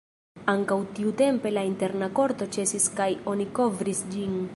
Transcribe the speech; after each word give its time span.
Ankaŭ 0.51 0.77
tiutempe 0.99 1.51
la 1.53 1.63
interna 1.71 2.07
korto 2.21 2.47
ĉesis 2.57 2.87
kaj 3.01 3.09
oni 3.35 3.47
kovris 3.61 4.03
ĝin. 4.15 4.41